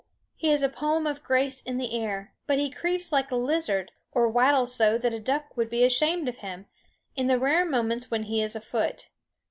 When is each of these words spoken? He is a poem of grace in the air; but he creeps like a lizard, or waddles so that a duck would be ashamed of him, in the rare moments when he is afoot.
He 0.35 0.49
is 0.49 0.63
a 0.63 0.67
poem 0.69 1.05
of 1.05 1.21
grace 1.21 1.61
in 1.61 1.77
the 1.77 1.93
air; 1.95 2.33
but 2.47 2.57
he 2.57 2.71
creeps 2.71 3.11
like 3.11 3.29
a 3.29 3.35
lizard, 3.35 3.91
or 4.11 4.27
waddles 4.29 4.73
so 4.73 4.97
that 4.97 5.13
a 5.13 5.19
duck 5.19 5.55
would 5.55 5.69
be 5.69 5.83
ashamed 5.83 6.27
of 6.27 6.37
him, 6.37 6.65
in 7.15 7.27
the 7.27 7.37
rare 7.37 7.65
moments 7.65 8.09
when 8.09 8.23
he 8.23 8.41
is 8.41 8.55
afoot. 8.55 9.09